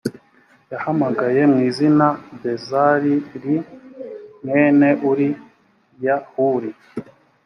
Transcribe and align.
yahamagaye 0.71 1.41
mu 1.51 1.57
izina 1.69 2.05
besal 2.41 3.03
li 3.45 3.55
mwene 4.45 4.89
uri 5.11 5.29
ya 6.05 6.15
huri 6.31 6.69